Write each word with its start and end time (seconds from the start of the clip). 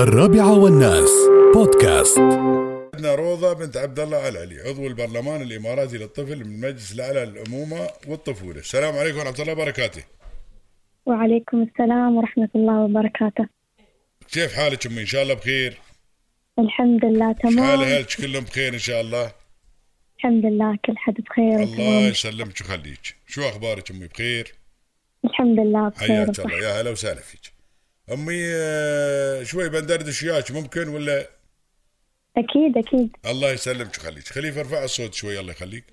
الرابعة 0.00 0.58
والناس. 0.58 1.10
بودكاست. 1.54 2.18
عندنا 2.94 3.14
روضة 3.14 3.52
بنت 3.52 3.76
عبد 3.76 4.00
الله 4.00 4.28
العلي 4.28 4.60
عضو 4.60 4.86
البرلمان 4.86 5.42
الإماراتي 5.42 5.98
للطفل 5.98 6.36
من 6.36 6.54
المجلس 6.54 6.92
الأعلى 6.92 7.24
للأمومة 7.24 7.88
والطفولة. 8.08 8.58
السلام 8.58 8.96
عليكم 8.96 9.18
ورحمة 9.18 9.34
الله 9.42 9.52
وبركاته. 9.52 10.04
وعليكم 11.06 11.62
السلام 11.62 12.16
ورحمة 12.16 12.48
الله 12.54 12.80
وبركاته. 12.80 13.48
كيف 14.32 14.54
حالك 14.54 14.86
أمي 14.86 15.00
إن 15.00 15.06
شاء 15.06 15.22
الله 15.22 15.34
بخير. 15.34 15.78
الحمد 16.58 17.04
لله 17.04 17.34
حال 17.42 17.52
تمام. 17.52 17.80
أهلك 17.80 18.16
كلهم 18.16 18.44
بخير 18.44 18.74
إن 18.74 18.78
شاء 18.78 19.00
الله؟ 19.00 19.32
الحمد 20.16 20.46
لله 20.46 20.78
كل 20.84 20.98
حد 20.98 21.14
بخير 21.14 21.62
الله. 21.62 22.08
يسلمك 22.08 22.60
ويخليك. 22.60 23.16
شو 23.26 23.48
أخبارك 23.48 23.90
أمي؟ 23.90 24.06
بخير؟ 24.06 24.54
الحمد 25.24 25.58
لله 25.58 25.88
بخير 25.88 26.08
حياك 26.08 26.38
الله. 26.40 26.58
يا 26.58 26.80
هلا 26.80 26.90
وسهلا 26.90 27.20
فيك. 27.20 27.49
أمي 28.12 28.44
آه، 28.54 29.42
شوي 29.42 29.68
بندردش 29.68 30.22
وياك 30.22 30.50
ممكن 30.50 30.88
ولا؟ 30.88 31.26
أكيد 32.36 32.78
أكيد. 32.78 33.16
الله 33.26 33.52
يسلمك 33.52 33.98
ويخليك 33.98 34.28
خليفة 34.28 34.60
ارفع 34.60 34.84
الصوت 34.84 35.14
شوي 35.14 35.40
الله 35.40 35.52
يخليك. 35.52 35.84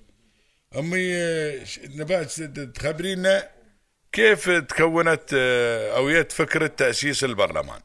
أمي 0.78 1.16
آه، 1.16 1.64
نبات 1.96 2.32
تخبرينا 2.74 3.48
كيف 4.12 4.50
تكونت 4.50 5.34
آه، 5.34 5.96
أو 5.96 6.10
جت 6.10 6.32
فكرة 6.32 6.66
تأسيس 6.66 7.24
البرلمان؟ 7.24 7.80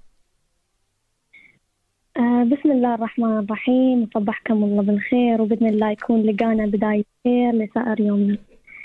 آه 2.18 2.44
بسم 2.44 2.72
الله 2.72 2.96
الرحمن 2.96 3.38
الرحيم. 3.40 4.04
وصبحكم 4.04 4.64
الله 4.64 4.84
بالخير 4.84 5.42
وبإذن 5.42 5.68
الله 5.68 5.92
يكون 5.92 6.26
لقانا 6.26 6.66
بداية 6.66 7.04
خير 7.24 7.52
لسائر 7.52 8.00
يومنا. 8.00 8.38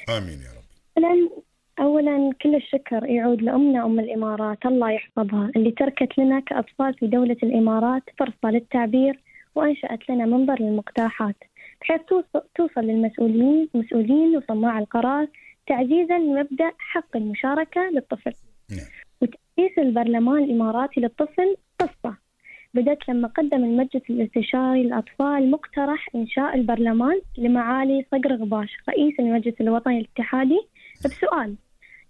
آمين 0.08 0.42
يا 0.42 0.52
رب. 0.56 1.47
أولا 1.80 2.32
كل 2.42 2.54
الشكر 2.54 3.06
يعود 3.06 3.42
لأمنا 3.42 3.84
أم 3.84 4.00
الإمارات 4.00 4.66
الله 4.66 4.90
يحفظها 4.90 5.50
اللي 5.56 5.70
تركت 5.70 6.18
لنا 6.18 6.40
كأطفال 6.40 6.94
في 6.94 7.06
دولة 7.06 7.36
الإمارات 7.42 8.02
فرصة 8.18 8.50
للتعبير 8.50 9.20
وأنشأت 9.54 10.10
لنا 10.10 10.26
منبر 10.26 10.62
للمقترحات 10.62 11.36
بحيث 11.80 12.00
توصل, 12.00 12.42
توصل 12.54 12.80
للمسؤولين 12.80 13.68
مسؤولين 13.74 14.36
وصناع 14.36 14.78
القرار 14.78 15.26
تعزيزا 15.66 16.18
لمبدأ 16.18 16.72
حق 16.78 17.16
المشاركة 17.16 17.80
للطفل 17.80 18.32
نعم. 18.70 18.86
وتأسيس 19.22 19.78
البرلمان 19.78 20.44
الإماراتي 20.44 21.00
للطفل 21.00 21.56
قصة 21.78 22.16
بدأت 22.74 23.08
لما 23.08 23.28
قدم 23.28 23.64
المجلس 23.64 24.02
الاستشاري 24.10 24.82
للأطفال 24.82 25.50
مقترح 25.50 26.08
إنشاء 26.14 26.54
البرلمان 26.54 27.20
لمعالي 27.38 28.06
صقر 28.12 28.34
غباش 28.34 28.76
رئيس 28.88 29.20
المجلس 29.20 29.60
الوطني 29.60 29.98
الاتحادي 29.98 30.60
بسؤال 31.04 31.56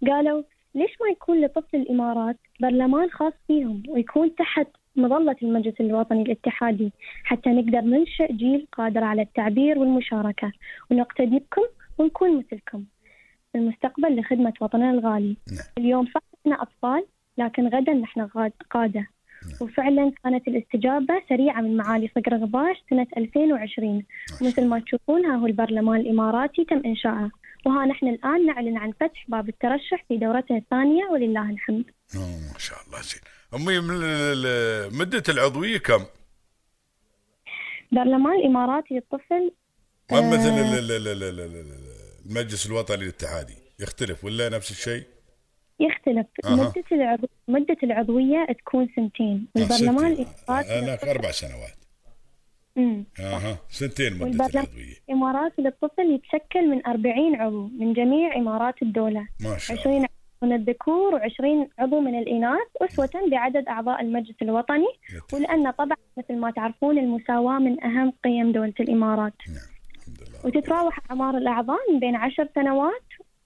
قالوا 0.07 0.43
ليش 0.75 0.91
ما 1.01 1.09
يكون 1.09 1.41
لطفل 1.41 1.77
الإمارات 1.77 2.37
برلمان 2.61 3.11
خاص 3.11 3.33
فيهم 3.47 3.83
ويكون 3.89 4.35
تحت 4.35 4.67
مظلة 4.97 5.37
المجلس 5.43 5.81
الوطني 5.81 6.23
الاتحادي 6.23 6.93
حتى 7.25 7.51
نقدر 7.51 7.81
ننشئ 7.81 8.33
جيل 8.33 8.67
قادر 8.73 9.05
على 9.05 9.23
التعبير 9.23 9.79
والمشاركة؟ 9.79 10.53
ونقتدي 10.91 11.39
بكم 11.39 11.63
ونكون 11.99 12.39
مثلكم 12.39 12.85
في 13.53 13.59
المستقبل 13.59 14.21
لخدمة 14.21 14.53
وطننا 14.61 14.91
الغالي. 14.91 15.37
نعم. 15.53 15.59
اليوم 15.79 16.07
صح 16.07 16.23
إحنا 16.41 16.63
أطفال 16.63 17.05
لكن 17.39 17.69
غدا 17.69 17.93
نحن 17.93 18.29
قادة. 18.71 19.07
وفعلا 19.61 20.13
كانت 20.25 20.49
الاستجابة 20.49 21.23
سريعة 21.29 21.61
من 21.61 21.77
معالي 21.77 22.11
صقر 22.15 22.37
غباش 22.37 22.77
سنة 22.91 23.07
2020 23.17 24.03
مثل 24.43 24.67
ما 24.67 24.81
تشوفون 24.81 25.25
ها 25.25 25.37
هو 25.37 25.47
البرلمان 25.47 26.01
الإماراتي 26.01 26.65
تم 26.65 26.83
إنشاؤه 26.87 27.31
وها 27.67 27.87
نحن 27.87 28.09
الآن 28.09 28.47
نعلن 28.47 28.77
عن 28.79 28.93
فتح 28.93 29.25
باب 29.29 29.49
الترشح 29.49 30.05
في 30.09 30.17
دورته 30.17 30.57
الثانية 30.57 31.05
ولله 31.13 31.51
الحمد 31.51 31.85
أوه 32.17 32.53
ما 32.53 32.59
شاء 32.59 32.79
الله 32.87 33.01
زين 33.03 33.21
أمي 33.55 33.79
مدة 34.99 35.23
العضوية 35.29 35.79
كم؟ 35.79 36.05
برلمان 37.93 38.37
الإماراتي 38.41 38.95
للطفل 38.95 39.53
ما 40.13 40.19
آه. 40.19 40.31
مثل 40.31 40.49
ال- 40.49 40.79
ال- 40.79 40.91
ال- 40.93 41.09
ال- 41.09 41.23
ال- 41.23 41.41
ال- 41.41 41.89
المجلس 42.27 42.67
الوطني 42.67 43.03
الاتحادي 43.03 43.55
يختلف 43.81 44.25
ولا 44.25 44.49
نفس 44.49 44.71
الشيء؟ 44.71 45.03
يختلف 45.81 46.27
أها. 46.45 46.55
مدة 46.55 46.85
العضو... 46.93 47.27
مدة 47.49 47.77
العضوية 47.83 48.47
تكون 48.59 48.89
سنتين 48.97 49.49
آه، 49.57 49.61
والبرلمان 49.61 50.17
سنتين. 50.17 50.27
الإماراتي 50.49 50.79
أنا 50.79 51.11
أربع 51.11 51.31
سنوات 51.31 51.78
أها. 52.79 53.59
سنتين 53.69 54.13
مدة 54.15 54.25
والبرلمان 54.25 54.51
العضوية. 54.55 54.95
الإماراتي 55.09 55.63
للطفل 55.63 56.11
يتشكل 56.15 56.69
من 56.69 56.87
40 56.87 57.37
عضو 57.37 57.71
من 57.79 57.93
جميع 57.93 58.37
إمارات 58.37 58.83
الدولة. 58.83 59.27
ما 59.41 59.59
شاء 59.59 59.79
20 59.79 59.97
الله 59.97 60.09
عضو 60.43 60.47
من 60.47 60.53
الذكور 60.53 61.21
و20 61.21 61.69
عضو 61.79 62.01
من 62.01 62.19
الإناث 62.19 62.69
أسوة 62.83 63.11
بعدد 63.31 63.69
أعضاء 63.69 64.01
المجلس 64.01 64.37
الوطني. 64.43 64.87
ولأن 65.33 65.71
طبعا 65.71 65.97
مثل 66.19 66.37
ما 66.37 66.51
تعرفون 66.51 66.99
المساواة 66.99 67.59
من 67.59 67.85
أهم 67.85 68.13
قيم 68.25 68.53
دولة 68.53 68.75
الإمارات. 68.81 69.33
نعم 69.49 69.57
الحمد 69.97 70.29
لله. 70.29 70.47
وتتراوح 70.47 70.99
أعمار 71.11 71.37
الأعضاء 71.37 71.93
من 71.93 72.01
بين 72.01 72.17
10 72.17 72.49
سنوات 72.55 73.03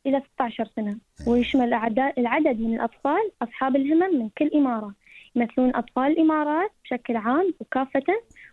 إلى 0.06 0.22
16 0.34 0.68
سنة. 0.76 0.96
ويشمل 1.26 1.70
الأعداد- 1.70 2.18
العدد 2.18 2.60
من 2.60 2.74
الأطفال 2.74 3.30
أصحاب 3.42 3.76
الهمم 3.76 4.18
من 4.22 4.28
كل 4.38 4.50
إمارة. 4.54 4.94
يمثلون 5.36 5.76
أطفال 5.76 6.06
الإمارات 6.06 6.70
بشكل 6.84 7.16
عام 7.16 7.54
وكافة 7.60 8.02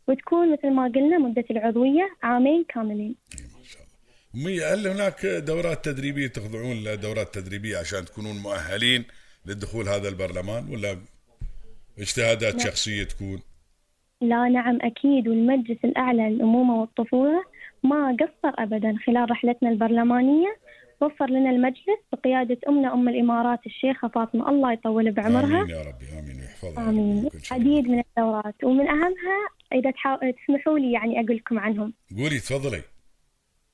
وتكون 0.09 0.53
مثل 0.53 0.71
ما 0.71 0.83
قلنا 0.95 1.17
مدة 1.17 1.45
العضوية 1.51 2.09
عامين 2.23 2.65
كاملين. 2.69 3.15
ما 3.35 3.63
شاء 3.63 3.81
الله. 3.81 4.47
أمي 4.47 4.61
هل 4.63 4.87
هناك 4.87 5.25
دورات 5.25 5.85
تدريبية 5.85 6.27
تخضعون 6.27 6.83
لدورات 6.83 7.35
تدريبية 7.35 7.77
عشان 7.77 8.05
تكونون 8.05 8.37
مؤهلين 8.37 9.05
للدخول 9.45 9.89
هذا 9.89 10.09
البرلمان 10.09 10.69
ولا 10.69 10.97
اجتهادات 11.99 12.59
شخصية 12.59 13.03
تكون؟ 13.03 13.39
لا 14.21 14.49
نعم 14.49 14.77
أكيد. 14.81 15.27
والمجلس 15.27 15.77
الأعلى 15.83 16.29
للأمومة 16.29 16.81
والطفولة 16.81 17.43
ما 17.83 18.17
قصر 18.19 18.53
أبدا 18.57 18.95
خلال 19.05 19.31
رحلتنا 19.31 19.69
البرلمانية. 19.69 20.57
وفر 21.01 21.29
لنا 21.29 21.49
المجلس 21.49 21.99
بقيادة 22.11 22.57
أمنا 22.67 22.93
أم 22.93 23.09
الإمارات 23.09 23.59
الشيخة 23.65 24.07
فاطمة. 24.07 24.49
الله 24.49 24.73
يطول 24.73 25.11
بعمرها. 25.11 25.61
آمين 25.61 25.69
يا 25.69 25.81
ربي 25.81 26.19
آمين. 26.19 26.39
ويحفظها. 26.41 26.89
آمين. 26.89 27.29
عديد 27.51 27.87
من 27.87 27.99
الدورات. 27.99 28.63
ومن 28.63 28.87
أهمها 28.87 29.58
إذا 29.73 29.91
تحا... 29.91 30.31
تسمحوا 30.31 30.79
لي 30.79 30.91
يعني 30.91 31.19
أقول 31.19 31.35
لكم 31.35 31.59
عنهم. 31.59 31.93
قولي 32.17 32.39
تفضلي. 32.39 32.81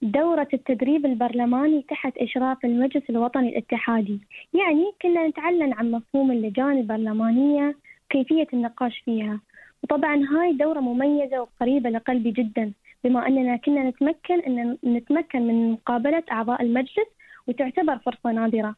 دورة 0.01 0.47
التدريب 0.53 1.05
البرلماني 1.05 1.85
تحت 1.89 2.17
إشراف 2.17 2.65
المجلس 2.65 3.09
الوطني 3.09 3.49
الاتحادي. 3.49 4.19
يعني 4.53 4.91
كنا 5.01 5.27
نتعلم 5.27 5.73
عن 5.73 5.91
مفهوم 5.91 6.31
اللجان 6.31 6.77
البرلمانية 6.77 7.75
كيفية 8.09 8.47
النقاش 8.53 8.99
فيها. 9.05 9.39
وطبعا 9.83 10.15
هاي 10.15 10.53
دورة 10.53 10.79
مميزة 10.79 11.41
وقريبة 11.41 11.89
لقلبي 11.89 12.31
جدا 12.31 12.71
بما 13.03 13.27
أننا 13.27 13.57
كنا 13.57 13.89
نتمكن 13.89 14.39
أن 14.39 14.77
نتمكن 14.83 15.41
من 15.41 15.71
مقابلة 15.71 16.23
أعضاء 16.31 16.61
المجلس 16.61 17.09
وتعتبر 17.47 17.97
فرصة 17.97 18.31
نادرة. 18.31 18.75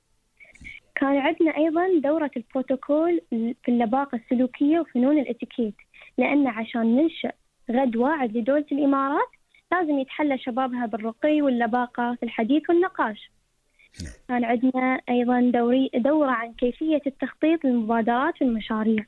كان 0.96 1.18
عندنا 1.18 1.58
أيضا 1.58 2.00
دورة 2.04 2.32
البروتوكول 2.38 3.22
في 3.30 3.70
اللباقة 3.70 4.16
السلوكية 4.16 4.80
وفنون 4.80 5.20
الإتيكيت. 5.20 5.76
لأن 6.18 6.48
عشان 6.48 6.96
ننشئ 6.96 7.32
غد 7.72 7.96
واعد 7.96 8.38
لدولة 8.38 8.66
الإمارات 8.72 9.28
لازم 9.72 10.00
يتحلى 10.00 10.38
شبابها 10.38 10.86
بالرقي 10.86 11.42
واللباقة 11.42 12.16
في 12.16 12.24
الحديث 12.24 12.70
والنقاش. 12.70 13.32
نعم. 14.04 14.14
كان 14.28 14.44
عندنا 14.44 15.02
أيضا 15.10 15.42
دوري 15.42 15.90
دورة 15.96 16.32
عن 16.32 16.54
كيفية 16.54 17.02
التخطيط 17.08 17.66
للمبادرات 17.66 18.42
والمشاريع 18.42 19.06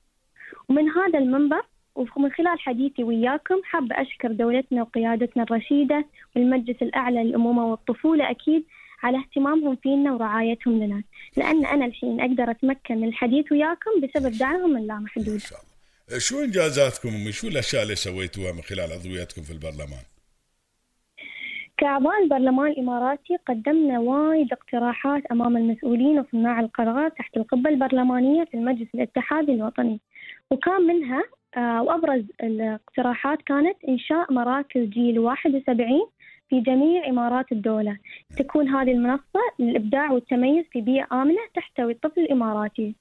ومن 0.69 0.89
هذا 0.89 1.19
المنبر 1.19 1.61
ومن 1.95 2.31
خلال 2.31 2.59
حديثي 2.59 3.03
وياكم 3.03 3.55
حابة 3.63 4.01
أشكر 4.01 4.31
دولتنا 4.31 4.81
وقيادتنا 4.81 5.43
الرشيدة 5.43 6.05
والمجلس 6.35 6.81
الأعلى 6.81 7.23
للأمومة 7.23 7.65
والطفولة 7.65 8.29
أكيد 8.29 8.63
على 9.03 9.17
اهتمامهم 9.17 9.75
فينا 9.75 10.13
ورعايتهم 10.13 10.83
لنا. 10.83 11.03
لأن 11.37 11.65
أنا 11.65 11.85
الحين 11.85 12.21
أقدر 12.21 12.51
أتمكن 12.51 12.97
من 12.97 13.07
الحديث 13.07 13.51
وياكم 13.51 13.91
بسبب 14.01 14.37
دعمهم 14.37 14.77
اللامحدود. 14.77 15.41
شو 16.17 16.43
إنجازاتكم 16.43 17.31
شو 17.31 17.47
الأشياء 17.47 17.83
اللي 17.83 17.95
سويتوها 17.95 18.51
من 18.51 18.61
خلال 18.61 18.91
عضويتكم 18.91 19.41
في 19.41 19.53
البرلمان؟ 19.53 20.05
كأعضاء 21.77 22.23
البرلمان 22.23 22.71
الإماراتي 22.71 23.37
قدمنا 23.47 23.99
وايد 23.99 24.53
اقتراحات 24.53 25.25
أمام 25.31 25.57
المسؤولين 25.57 26.19
وصناع 26.19 26.59
القرارات 26.59 27.17
تحت 27.17 27.37
القبة 27.37 27.69
البرلمانية 27.69 28.43
في 28.43 28.53
المجلس 28.53 28.87
الاتحادي 28.95 29.51
الوطني. 29.51 29.99
وكان 30.51 30.81
منها 30.81 31.23
آه، 31.57 31.81
وأبرز 31.81 32.23
الاقتراحات 32.43 33.41
كانت 33.41 33.77
إنشاء 33.89 34.33
مراكز 34.33 34.81
جيل 34.81 35.19
71 35.19 36.09
في 36.49 36.59
جميع 36.61 37.07
إمارات 37.07 37.51
الدولة. 37.51 37.97
تكون 38.37 38.67
هذه 38.67 38.91
المنصة 38.91 39.39
للإبداع 39.59 40.11
والتميز 40.11 40.65
في 40.71 40.81
بيئة 40.81 41.07
آمنة 41.11 41.39
تحتوي 41.55 41.91
الطفل 41.91 42.21
الإماراتي. 42.21 42.95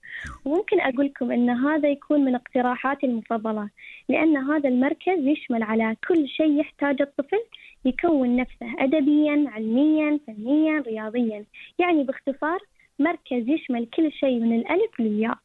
وممكن 0.45 0.81
أقول 0.81 1.07
لكم 1.07 1.33
أن 1.33 1.51
هذا 1.51 1.89
يكون 1.89 2.25
من 2.25 2.35
اقتراحاتي 2.35 3.07
المفضلة 3.07 3.69
لأن 4.09 4.37
هذا 4.37 4.69
المركز 4.69 5.19
يشمل 5.19 5.63
على 5.63 5.97
كل 6.09 6.29
شيء 6.29 6.61
يحتاجه 6.61 7.03
الطفل 7.03 7.41
يكون 7.85 8.37
نفسه 8.37 8.75
أدبيا 8.79 9.45
علميا 9.49 10.21
فنيا 10.27 10.81
رياضيا. 10.81 11.45
يعني 11.79 12.05
باختصار 12.05 12.59
مركز 12.99 13.49
يشمل 13.49 13.87
كل 13.87 14.13
شيء 14.13 14.41
من 14.41 14.53
الألف 14.59 15.01
للياء. 15.01 15.39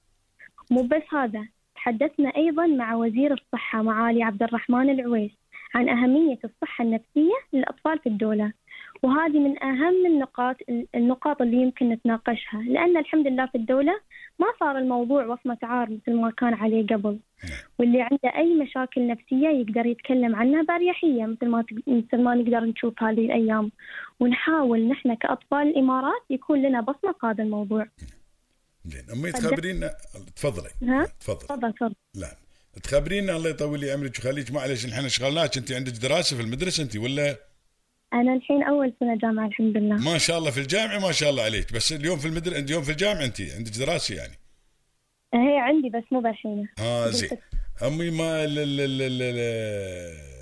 مو 0.71 0.81
بس 0.81 1.03
هذا 1.11 1.47
تحدثنا 1.75 2.29
أيضا 2.37 2.67
مع 2.67 2.95
وزير 2.95 3.33
الصحة 3.33 3.81
معالي 3.81 4.23
عبد 4.23 4.43
الرحمن 4.43 4.89
العويس. 4.89 5.42
عن 5.73 5.89
أهمية 5.89 6.39
الصحة 6.43 6.83
النفسية 6.83 7.33
للأطفال 7.53 7.99
في 7.99 8.09
الدولة. 8.09 8.53
وهذه 9.03 9.39
من 9.39 9.63
أهم 9.63 10.05
النقاط 10.05 10.55
النقاط 10.95 11.41
اللي 11.41 11.57
يمكن 11.57 11.89
نتناقشها 11.89 12.61
لأن 12.61 12.97
الحمد 12.97 13.27
لله 13.27 13.45
في 13.45 13.55
الدولة 13.55 13.93
ما 14.39 14.45
صار 14.59 14.77
الموضوع 14.77 15.25
وصمة 15.25 15.57
عار 15.63 15.89
مثل 15.89 16.13
ما 16.15 16.31
كان 16.31 16.53
عليه 16.53 16.87
قبل. 16.87 17.19
واللي 17.79 18.01
عنده 18.01 18.37
أي 18.37 18.55
مشاكل 18.55 19.07
نفسية 19.07 19.47
يقدر 19.47 19.85
يتكلم 19.85 20.35
عنها 20.35 20.61
بأريحية 20.63 21.25
مثل 21.25 21.47
ما 21.47 21.65
مثل 21.87 22.23
ما 22.23 22.35
نقدر 22.35 22.59
نشوف 22.59 23.03
هذه 23.03 23.25
الأيام. 23.25 23.71
ونحاول 24.19 24.87
نحن 24.87 25.13
كأطفال 25.13 25.67
الإمارات 25.67 26.21
يكون 26.29 26.61
لنا 26.61 26.81
بصمة 26.81 27.11
في 27.21 27.27
هذا 27.27 27.43
الموضوع. 27.43 27.87
زين 28.85 29.03
أمي 29.13 29.31
تخبرينا 29.31 29.89
تفضلي. 30.35 30.69
ها؟ 30.83 31.05
تفضل. 31.19 31.47
تفضل 31.47 31.73
تفضل. 31.73 31.95
لا. 32.15 32.42
تخبرينا 32.83 33.35
الله 33.35 33.49
يطول 33.49 33.79
لي 33.79 33.91
عمرك 33.91 34.15
ويخليك 34.15 34.51
معلش 34.51 34.85
إحنا 34.85 35.07
شغلناك؟ 35.07 35.57
أنت 35.57 35.71
عندك 35.71 35.91
دراسة 35.91 36.35
في 36.35 36.41
المدرسة 36.41 36.83
أنت 36.83 36.95
ولا؟ 36.97 37.39
أنا 38.13 38.33
الحين 38.33 38.63
أول 38.63 38.93
سنة 38.99 39.17
جامعة 39.17 39.47
الحمد 39.47 39.77
لله. 39.77 39.95
ما 39.95 40.17
شاء 40.17 40.37
الله 40.37 40.51
في 40.51 40.59
الجامعة 40.59 40.99
ما 40.99 41.11
شاء 41.11 41.29
الله 41.29 41.43
عليك. 41.43 41.73
بس 41.73 41.93
اليوم 41.93 42.19
في 42.19 42.27
المدرسة 42.27 42.59
اليوم 42.59 42.83
في 42.83 42.91
الجامعة 42.91 43.25
أنت؟ 43.25 43.41
عندك 43.41 43.71
دراسة 43.77 44.15
يعني؟ 44.15 44.33
هي 45.33 45.57
عندي 45.59 45.89
بس 45.89 46.03
مو 46.11 46.21
بالحين. 46.21 46.67
آه 46.79 47.09
زين. 47.09 47.29
أمي 47.83 48.09
ما 48.09 48.45
ل 48.45 48.55
ل 48.55 48.97
ل 48.97 49.19
ل 49.19 49.35
ل 49.35 50.33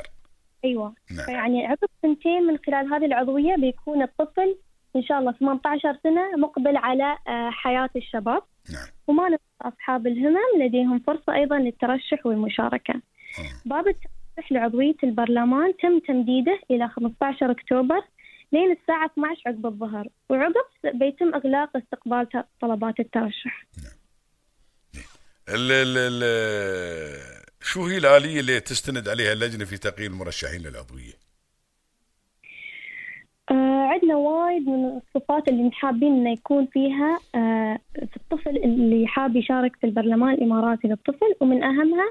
أيوة. 0.66 0.94
نعم. 1.12 1.30
يعني 1.30 1.68
عقب 1.68 1.88
سنتين 2.02 2.44
من 2.44 2.58
خلال 2.68 2.94
هذه 2.94 3.06
العضوية 3.06 3.56
بيكون 3.56 4.02
الطفل 4.02 4.56
إن 4.96 5.04
شاء 5.04 5.20
الله 5.20 5.32
18 5.32 5.98
سنة 6.04 6.32
مقبل 6.38 6.78
على 6.78 7.18
آه، 7.28 7.50
حياة 7.50 7.90
الشباب. 7.96 8.44
نعم. 8.74 8.88
وما 9.08 9.30
ننسى 9.30 9.42
أصحاب 9.62 10.08
الهمم 10.08 10.64
لديهم 10.64 11.00
فرصة 11.00 11.34
أيضا 11.34 11.60
للترشح 11.60 12.26
والمشاركة. 12.26 12.94
آه. 12.94 13.02
باب 13.66 13.88
الترشح 13.88 14.52
لعضوية 14.52 14.96
البرلمان 15.04 15.74
تم 15.78 16.00
تمديده 16.00 16.60
إلى 16.72 16.88
15 16.90 17.52
أكتوبر 17.52 18.02
لين 18.52 18.72
الساعة 18.72 19.06
12 19.06 19.42
عقب 19.46 19.66
الظهر. 19.66 20.08
وعقب 20.30 20.54
بيتم 20.94 21.36
إغلاق 21.36 21.78
استقبال 21.78 22.28
طلبات 22.62 23.00
الترشح. 23.00 23.66
ال 25.50 25.72
ال 25.72 25.98
ال 25.98 26.24
شو 27.62 27.86
هي 27.86 27.98
الآلية 27.98 28.40
اللي 28.40 28.60
تستند 28.60 29.10
عليها 29.10 29.34
اللجنة 29.34 29.66
في 29.66 29.78
تقييم 29.78 30.14
المرشحين 30.14 30.62
للعضوية؟ 30.62 31.31
آه 33.50 33.88
عندنا 33.88 34.16
وايد 34.16 34.70
من 34.70 34.86
الصفات 34.98 35.48
اللي 35.48 35.72
حابين 35.72 36.14
إنه 36.14 36.32
يكون 36.32 36.66
فيها 36.66 37.20
آه 37.36 37.80
في 37.96 38.16
الطفل 38.16 38.58
اللي 38.58 39.08
حاب 39.08 39.36
يشارك 39.36 39.76
في 39.76 39.84
البرلمان 39.88 40.34
الإماراتي 40.34 40.88
للطفل 40.88 41.36
ومن 41.42 41.64
أهمها 41.64 42.06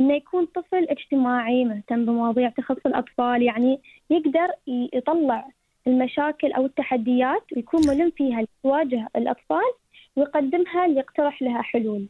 إنه 0.00 0.14
يكون 0.14 0.46
طفل 0.46 0.84
اجتماعي 0.88 1.64
مهتم 1.64 2.04
بمواضيع 2.06 2.48
تخص 2.50 2.86
الأطفال 2.86 3.42
يعني 3.42 3.80
يقدر 4.10 4.48
يطلع 4.94 5.48
المشاكل 5.86 6.52
أو 6.52 6.66
التحديات 6.66 7.42
ويكون 7.56 7.80
ملم 7.88 8.10
فيها 8.10 8.44
تواجه 8.62 9.08
الأطفال 9.16 9.72
ويقدمها 10.16 10.86
ليقترح 10.86 11.42
لها 11.42 11.62
حلول. 11.62 12.08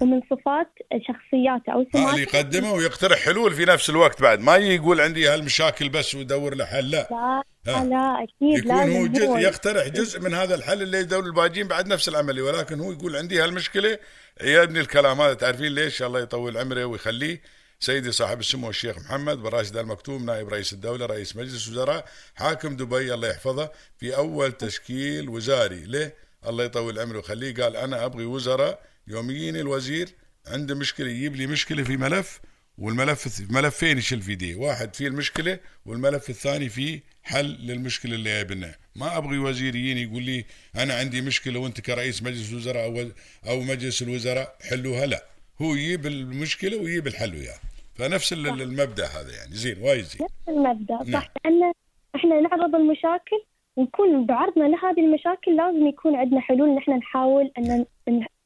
ومن 0.00 0.20
صفات 0.30 0.70
شخصياته 1.08 1.72
أو 1.72 1.80
آه 1.80 1.82
اللي 1.82 1.90
سماته 1.92 2.18
يقدمه 2.18 2.72
ويقترح 2.72 3.18
حلول 3.18 3.54
في 3.54 3.64
نفس 3.64 3.90
الوقت 3.90 4.22
بعد. 4.22 4.40
ما 4.40 4.56
يقول 4.56 5.00
عندي 5.00 5.28
هالمشاكل 5.28 5.88
بس 5.88 6.14
ويدور 6.14 6.54
له 6.54 6.64
حل 6.64 6.90
لا. 6.90 7.08
لا 7.10 7.42
ها. 7.66 7.84
لا 7.84 8.22
أكيد 8.22 8.58
يكون 8.58 8.70
هو 8.70 8.78
لازم 8.78 9.12
جزء 9.12 9.26
هو 9.26 9.36
يقترح 9.36 9.88
جزء 9.88 10.20
من 10.20 10.34
هذا 10.34 10.54
الحل 10.54 10.82
اللي 10.82 10.98
يدور 10.98 11.24
الباجين 11.24 11.68
بعد 11.68 11.88
نفس 11.88 12.08
العملية. 12.08 12.42
ولكن 12.42 12.80
هو 12.80 12.92
يقول 12.92 13.16
عندي 13.16 13.42
هالمشكلة. 13.42 13.98
يا 14.42 14.62
ابني 14.62 14.80
الكلام 14.80 15.20
هذا 15.20 15.34
تعرفين 15.34 15.74
ليش؟ 15.74 16.02
الله 16.02 16.20
يطول 16.20 16.58
عمره 16.58 16.84
ويخليه. 16.84 17.42
سيدي 17.80 18.12
صاحب 18.12 18.40
السمو 18.40 18.70
الشيخ 18.70 18.98
محمد 18.98 19.42
بن 19.42 19.48
راشد 19.48 19.76
ال 19.76 19.86
مكتوم 19.86 20.26
نائب 20.26 20.48
رئيس 20.48 20.72
الدولة 20.72 21.06
رئيس 21.06 21.36
مجلس 21.36 21.68
وزراء 21.68 22.04
حاكم 22.34 22.76
دبي 22.76 23.14
الله 23.14 23.28
يحفظه 23.28 23.70
في 23.98 24.16
أول 24.16 24.52
تشكيل 24.52 25.28
وزاري 25.28 25.84
له. 25.84 26.12
الله 26.46 26.64
يطول 26.64 26.98
عمره 26.98 27.16
ويخليه. 27.16 27.54
قال 27.54 27.76
أنا 27.76 28.04
أبغي 28.04 28.24
وزراء 28.24 28.80
يوم 29.10 29.30
يجيني 29.30 29.60
الوزير 29.60 30.08
عنده 30.46 30.74
مشكلة 30.74 31.08
يجيب 31.08 31.36
لي 31.36 31.46
مشكلة 31.46 31.82
في 31.82 31.96
ملف 31.96 32.40
والملف 32.78 33.40
ملفين 33.50 33.98
يشيل 33.98 34.22
في 34.22 34.32
يديه 34.32 34.56
واحد 34.56 34.94
فيه 34.94 35.06
المشكلة 35.06 35.58
والملف 35.86 36.30
الثاني 36.30 36.68
فيه 36.68 37.00
حل 37.22 37.46
للمشكلة 37.46 38.14
اللي 38.14 38.30
جايبنا 38.30 38.74
ما 38.96 39.16
أبغي 39.18 39.38
وزير 39.38 39.74
يجيني 39.76 40.02
يقول 40.02 40.22
لي 40.22 40.44
أنا 40.76 40.94
عندي 40.94 41.20
مشكلة 41.22 41.60
وأنت 41.60 41.80
كرئيس 41.80 42.22
مجلس 42.22 42.52
وزراء 42.52 42.84
أو, 42.84 43.08
أو 43.48 43.60
مجلس 43.60 44.02
الوزراء 44.02 44.56
حلوها؟ 44.70 45.06
لا. 45.06 45.24
هو 45.62 45.74
يجيب 45.74 46.06
المشكلة 46.06 46.76
ويجيب 46.76 47.06
الحل 47.06 47.34
وياه. 47.34 47.58
فنفس 47.94 48.32
ال- 48.32 48.62
المبدأ 48.62 49.06
هذا 49.06 49.32
يعني. 49.36 49.54
زين 49.54 49.78
وايد 49.82 50.04
زين. 50.04 50.22
نفس 50.22 50.34
المبدأ. 50.48 50.94
نعم. 50.94 51.12
صح 51.22 51.32
لأن 51.44 51.72
إحنا 52.16 52.40
نعرض 52.40 52.74
المشاكل 52.74 53.40
ونكون 53.76 54.26
بعرضنا 54.26 54.64
لهذه 54.64 55.00
المشاكل 55.00 55.56
لازم 55.56 55.86
يكون 55.86 56.16
عندنا 56.16 56.40
حلول. 56.40 56.74
نحن 56.74 56.90
نحاول 56.90 57.52
أن 57.58 57.84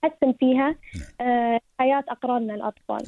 نحسن 0.04 0.32
فيها 0.32 0.74
آه، 1.20 1.60
حياة 1.80 2.04
أقراننا 2.08 2.54
الأطفال. 2.54 3.02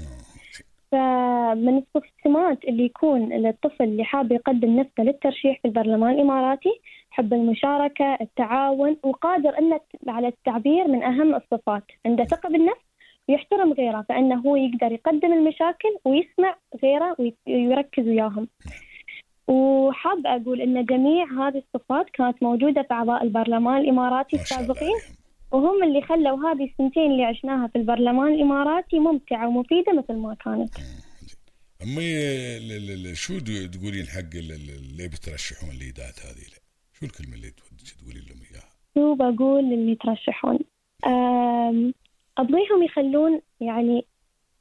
فمن 0.92 1.82
السمات 1.96 2.64
اللي 2.64 2.84
يكون 2.84 3.46
الطفل 3.46 3.84
اللي 3.84 4.04
حاب 4.04 4.32
يقدم 4.32 4.76
نفسه 4.80 5.02
للترشيح 5.02 5.58
في 5.62 5.68
البرلمان 5.68 6.14
الإماراتي 6.14 6.80
حب 7.10 7.32
المشاركة 7.34 8.18
التعاون 8.20 8.96
وقادر 9.04 9.58
أنه 9.58 9.80
على 10.08 10.28
التعبير 10.28 10.88
من 10.88 11.02
أهم 11.02 11.34
الصفات. 11.34 11.82
عنده 12.06 12.24
ثقة 12.24 12.48
بالنفس 12.48 12.80
ويحترم 13.28 13.72
غيره 13.72 14.04
فإنه 14.08 14.40
هو 14.40 14.56
يقدر 14.56 14.92
يقدم 14.92 15.32
المشاكل 15.32 15.88
ويسمع 16.04 16.56
غيره 16.82 17.16
وي- 17.18 17.34
ويركز 17.48 18.08
وياهم. 18.08 18.48
وحاب 19.48 20.26
أقول 20.26 20.60
أن 20.60 20.84
جميع 20.84 21.24
هذه 21.26 21.62
الصفات 21.74 22.10
كانت 22.10 22.42
موجودة 22.42 22.82
في 22.82 22.94
أعضاء 22.94 23.22
البرلمان 23.22 23.80
الإماراتي 23.80 24.36
السابقين. 24.36 24.96
وهم 25.54 25.82
اللي 25.84 26.02
خلوا 26.02 26.50
هذه 26.50 26.64
السنتين 26.64 27.10
اللي 27.12 27.24
عشناها 27.24 27.66
في 27.66 27.78
البرلمان 27.78 28.34
الإماراتي 28.34 28.98
ممتعة 28.98 29.48
ومفيدة 29.48 29.92
مثل 29.92 30.14
ما 30.14 30.34
كانت. 30.34 30.70
أمي 31.82 32.16
ال- 32.56 33.06
ال- 33.06 33.16
شو 33.16 33.38
تقولين 33.72 34.06
حق 34.06 34.34
ال- 34.34 34.52
ال- 34.52 34.70
اللي 34.78 35.08
بترشحون 35.08 35.70
الليدات 35.70 36.18
هذه. 36.26 36.46
شو 36.92 37.06
الكلمة 37.06 37.34
اللي 37.34 37.50
تقولين 37.98 38.22
لهم 38.28 38.40
إياها؟ 38.50 38.68
شو 38.94 39.14
بقول 39.14 39.64
للي 39.64 39.92
يترشحون 39.92 40.58
أبغيهم 42.38 42.82
يخلون 42.82 43.40
يعني 43.60 44.06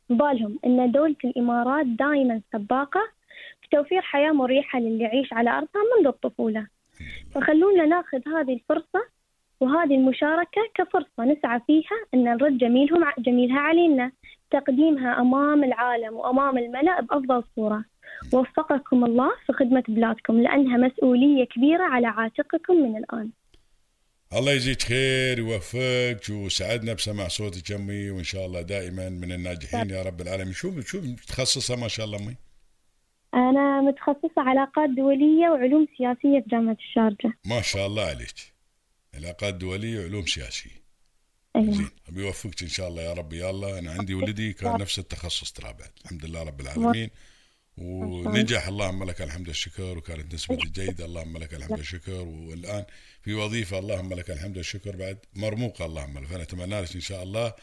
بالهم 0.10 0.60
أن 0.66 0.92
دولة 0.92 1.16
الإمارات 1.26 1.86
دائما 1.86 2.42
سباقة 2.54 3.02
في 3.62 3.68
توفير 3.72 4.02
حياة 4.02 4.32
مريحة 4.32 4.80
للي 4.80 5.04
يعيش 5.04 5.34
على 5.34 5.50
أرضها 5.50 5.82
منذ 5.98 6.08
الطفولة. 6.08 6.68
فخلونا 7.36 7.86
ناخذ 7.86 8.18
هذه 8.28 8.54
الفرصة 8.54 9.08
وهذه 9.60 9.96
المشاركة 9.96 10.62
كفرصة 10.76 11.24
نسعى 11.24 11.60
فيها 11.68 11.98
أن 12.14 12.24
نرد 12.24 12.58
جميلهم 12.58 13.04
جميلها 13.20 13.60
علينا. 13.60 14.12
تقديمها 14.52 15.22
أمام 15.22 15.64
العالم 15.64 16.14
وأمام 16.14 16.58
الملأ 16.58 17.02
بأفضل 17.02 17.44
صورة. 17.56 17.86
وفقكم 18.34 19.06
الله 19.06 19.32
في 19.46 19.54
خدمة 19.54 19.84
بلادكم 19.88 20.42
لأنها 20.42 20.78
مسؤولية 20.78 21.44
كبيرة 21.44 21.84
على 21.84 22.08
عاتقكم 22.08 22.74
من 22.74 22.98
الآن. 22.98 23.30
الله 24.38 24.52
يجزيك 24.52 24.82
خير 24.82 25.40
يوفقك 25.40 26.30
وسعدنا 26.30 26.94
بسمع 26.94 27.28
صوتك 27.28 27.72
أمي 27.72 28.12
وإن 28.12 28.24
شاء 28.24 28.46
الله 28.46 28.62
دائما 28.62 29.10
من 29.10 29.32
الناجحين 29.32 29.90
يا 29.90 30.02
رب 30.02 30.22
العالمين. 30.22 30.54
شو 30.54 30.82
شو 30.82 31.02
متخصصة 31.02 31.76
ما 31.76 31.88
شاء 31.88 32.06
الله 32.06 32.18
أمي 32.18 32.36
أنا 33.34 33.82
متخصصة 33.82 34.42
علاقات 34.42 34.90
دولية 34.90 35.50
وعلوم 35.50 35.88
سياسية 35.98 36.40
في 36.40 36.44
جامعة 36.48 36.78
الشارجة. 36.80 37.34
ما 37.46 37.62
شاء 37.62 37.88
الله 37.88 38.04
عليك. 38.04 38.53
علاقات 39.14 39.54
دولية 39.54 40.00
وعلوم 40.00 40.26
سياسية 40.26 40.84
أيوة. 41.56 41.74
زين 41.74 41.90
يوفقك 42.14 42.64
إن 42.64 42.70
شاء 42.70 42.88
الله 42.88 43.02
يا 43.02 43.14
رب 43.14 43.34
يا 43.34 43.50
الله. 43.50 43.80
أنا 43.80 43.92
عندي 43.92 44.14
ولدي 44.14 44.54
كان 44.54 44.78
نفس 44.80 45.00
التخصص 45.00 45.52
ترى 45.52 45.74
بعد 45.74 45.92
الحمد 46.06 46.26
لله 46.26 46.44
رب 46.44 46.62
العالمين. 46.62 47.10
ونجح 47.78 48.68
اللهم 48.68 49.04
لك 49.04 49.22
الحمد 49.22 49.48
والشكر 49.48 49.98
وكانت 49.98 50.34
نسبته 50.34 50.70
جيدة. 50.70 51.06
اللهم 51.06 51.38
لك 51.38 51.54
الحمد 51.54 51.78
والشكر. 51.78 52.22
والآن 52.22 52.86
في 53.22 53.34
وظيفة 53.34 53.80
اللهم 53.80 54.14
لك 54.14 54.32
الحمد 54.32 54.58
والشكر 54.58 54.96
بعد 54.96 55.18
مرموقة 55.36 55.86
اللهم. 55.86 56.20
لك 56.20 56.28
فنتمنى 56.28 56.82
لك 56.82 56.96
إن 56.96 57.02
شاء 57.02 57.24
الله 57.24 57.54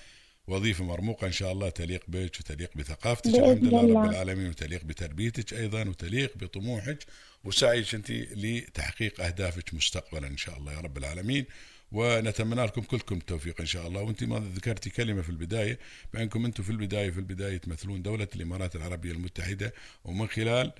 وظيفة 0.50 0.84
مرموقة 0.84 1.26
إن 1.26 1.32
شاء 1.32 1.52
الله 1.52 1.68
تليق 1.68 2.02
بك 2.08 2.36
وتليق 2.40 2.70
بثقافتك 2.76 3.26
الحمد 3.26 3.64
لله 3.64 3.80
الله. 3.80 4.04
رب 4.04 4.10
العالمين 4.10 4.48
وتليق 4.48 4.84
بتربيتك 4.84 5.54
أيضا 5.54 5.88
وتليق 5.88 6.32
بطموحك 6.36 6.98
وسعيك 7.44 7.94
أنت 7.94 8.10
لتحقيق 8.10 9.20
أهدافك 9.20 9.74
مستقبلا 9.74 10.26
إن 10.26 10.36
شاء 10.36 10.58
الله 10.58 10.72
يا 10.72 10.80
رب 10.80 10.98
العالمين 10.98 11.44
ونتمنى 11.92 12.64
لكم 12.64 12.80
كلكم 12.82 13.16
التوفيق 13.16 13.60
إن 13.60 13.66
شاء 13.66 13.86
الله 13.86 14.02
وأنت 14.02 14.24
ما 14.24 14.38
ذكرتي 14.56 14.90
كلمة 14.90 15.22
في 15.22 15.30
البداية 15.30 15.78
بأنكم 16.14 16.44
أنتم 16.44 16.62
في 16.62 16.70
البداية 16.70 17.10
في 17.10 17.18
البداية 17.18 17.56
تمثلون 17.56 18.02
دولة 18.02 18.28
الإمارات 18.36 18.76
العربية 18.76 19.12
المتحدة 19.12 19.74
ومن 20.04 20.26
خلال 20.28 20.72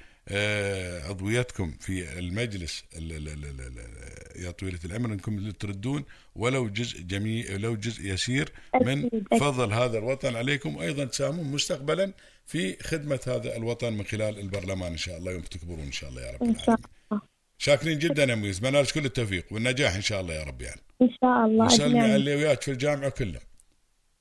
عضويتكم 1.08 1.74
في 1.80 2.18
المجلس 2.18 2.84
ال- 2.96 3.12
ال- 3.12 3.28
ال- 3.28 3.44
ال- 3.44 3.60
ال- 3.60 4.42
يا 4.44 4.50
طويلة 4.50 4.78
العمر 4.84 5.12
إنكم 5.12 5.50
تردون 5.50 6.04
ولو 6.36 6.68
جزء 6.68 7.00
جميل 7.02 7.60
لو 7.60 7.76
جزء 7.76 8.04
يسير 8.06 8.52
من. 8.82 9.08
فضل 9.40 9.72
هذا 9.72 9.98
الوطن 9.98 10.36
عليكم 10.36 10.76
وأيضا 10.76 11.04
تساهمون 11.04 11.46
مستقبلا 11.52 12.12
في 12.46 12.76
خدمة 12.82 13.20
هذا 13.26 13.56
الوطن 13.56 13.92
من 13.92 14.04
خلال 14.04 14.38
البرلمان 14.38 14.92
إن 14.92 14.96
شاء 14.98 15.18
الله 15.18 15.32
يوم 15.32 15.42
تكبرون 15.42 15.80
إن 15.80 15.92
شاء 15.92 16.10
الله 16.10 16.22
يا 16.22 16.30
رب 16.30 16.42
العالمين. 16.42 16.66
الله. 17.12 17.20
شاكرين 17.58 17.98
جدا 17.98 18.24
يا 18.24 18.34
ميز 18.34 18.56
اتمنى 18.58 18.82
لك 18.82 18.90
كل 18.92 19.04
التوفيق 19.04 19.44
والنجاح 19.50 19.94
إن 19.94 20.02
شاء 20.02 20.20
الله 20.20 20.34
يا 20.34 20.42
رب 20.44 20.62
يعني. 20.62 20.80
إن 21.02 21.08
شاء 21.22 21.46
الله 21.46 21.64
وسلمي 21.64 22.00
على 22.00 22.16
اللي 22.16 22.34
وياك 22.36 22.62
في 22.62 22.70
الجامعة 22.70 23.08
كلهم 23.10 23.40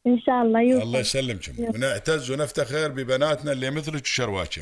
إن 0.07 0.19
شاء 0.25 0.41
الله 0.41 0.61
يوصل 0.61 0.83
الله 0.83 0.99
يسلمك 0.99 1.47
يمي 1.47 1.67
ونعتز 1.69 2.31
ونفتخر 2.31 2.87
ببناتنا 2.87 3.51
اللي 3.51 3.71
مثلك 3.71 4.01
وشرواك 4.01 4.57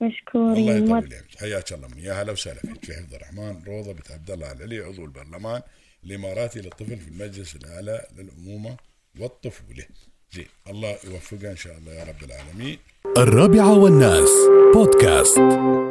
يمي 0.00 0.12
الله 0.34 0.54
مشكورين 0.54 0.84
يطول 0.84 0.92
عمرك 0.92 1.24
حياك 1.38 1.72
الله 1.72 1.88
من. 1.88 1.98
يا 1.98 2.22
هلا 2.22 2.32
وسهلا 2.32 2.60
فيك. 2.60 2.84
في 2.84 2.92
حفظ 2.94 3.14
الرحمن 3.14 3.62
روضة 3.66 3.92
بنت 3.92 4.10
عبد 4.10 4.30
الله 4.30 4.52
العلي 4.52 4.78
عضو 4.78 5.04
البرلمان 5.04 5.62
الإماراتي 6.04 6.60
للطفل 6.60 6.96
في 6.96 7.08
المجلس 7.08 7.56
الأعلى 7.56 8.06
للأمومة 8.16 8.76
والطفولة. 9.20 9.84
زين 10.32 10.46
الله 10.68 10.96
يوفقها 11.04 11.50
إن 11.50 11.56
شاء 11.56 11.78
الله 11.78 11.92
يا 11.92 12.04
رب 12.04 12.24
العالمين. 12.24 12.78
الرابعة 13.16 13.78
والناس 13.78 14.30
بودكاست. 14.74 15.87